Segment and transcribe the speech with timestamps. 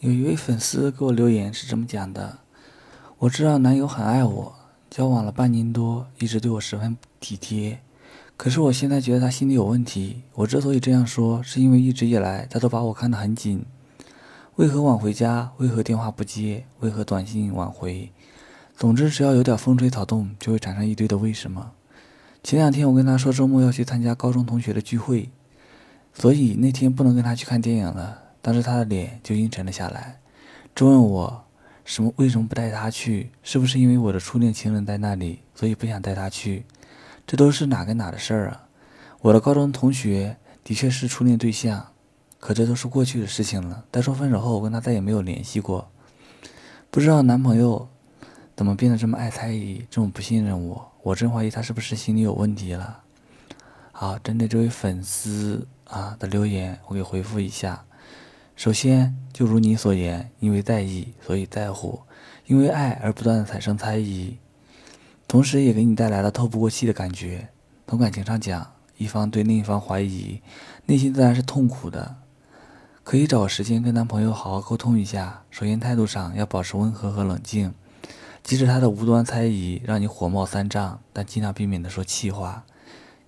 [0.00, 2.38] 有一位粉丝给我留言是这么讲的：
[3.18, 4.54] 我知道男友很爱我，
[4.90, 7.80] 交往了半年多，一直对我十分体贴。
[8.36, 10.20] 可是我现在觉得他心里有问题。
[10.34, 13.64] 我之所以这样说，是因为一直以来他都把我看得很紧。
[14.56, 15.52] 为何晚回家？
[15.56, 16.66] 为何电话不接？
[16.80, 18.12] 为何短信晚回？
[18.76, 21.72] 总之，只要有点风吹草动，就会产生一堆的为什么。
[22.42, 25.30] 前两天我跟他说周末要去参加高中同学的聚会，
[26.12, 28.25] 所以那天不能跟他去看电影了。
[28.46, 30.20] 当时他的脸就阴沉了下来，
[30.72, 31.44] 质问我
[31.84, 33.32] 什么为什么不带他去？
[33.42, 36.64] 是不是因为我的初恋情人在那里，所以不想带他去？
[37.26, 38.68] 这都是哪跟哪的事儿啊！
[39.20, 41.88] 我的高中同学的确是初恋对象，
[42.38, 43.84] 可这都是过去的事情了。
[43.90, 45.90] 再说分手后，我跟他再也没有联系过。
[46.88, 47.88] 不知道男朋友
[48.54, 50.92] 怎么变得这么爱猜疑，这么不信任我？
[51.02, 53.02] 我真怀疑他是不是心里有问题了。
[53.90, 57.82] 好，针对这位粉丝啊的留言，我给回复一下。
[58.56, 62.00] 首先，就如你所言，因为在意，所以在乎；
[62.46, 64.38] 因为爱而不断的产生猜疑。
[65.28, 67.48] 同时，也给你带来了透不过气的感觉。
[67.86, 70.40] 从感情上讲，一方对另一方怀疑，
[70.86, 72.16] 内心自然是痛苦的。
[73.04, 75.42] 可以找个时间跟男朋友好好沟通一下。
[75.50, 77.74] 首先，态度上要保持温和和冷静，
[78.42, 82.64] 即使他的无端猜疑让你火冒三丈，但尽量避免的说气话，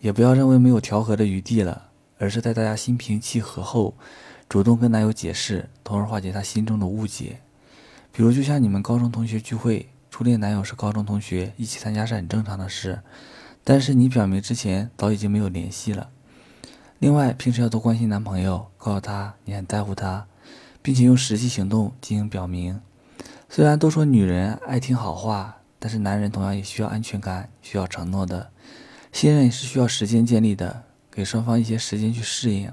[0.00, 3.94] 也不要认为没有调和的余地了，而是在大家心平气和后，
[4.54, 7.40] 主动跟男友解释，从而化解他心中的误解。
[8.12, 9.88] 比如，就像你们高中同学聚会。
[10.12, 13.00] 初恋男友是高中同学，一起参加是很正常的事，
[13.64, 16.08] 但是你表明之前早已经没有联系了。
[17.00, 20.24] 另外，平时要多关心男朋友，告诉他你很在乎他，
[20.80, 22.80] 并且用实际行动进行表明。
[23.48, 28.52] 虽然都说女人爱听好话，但是男人同样也需要安全感，需要承诺的。
[29.10, 32.70] 信任是需要时间建立的，给双方一些时间去适应，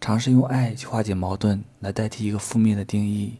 [0.00, 3.36] 尝试用爱去化解矛盾，来代替一个负面的定义。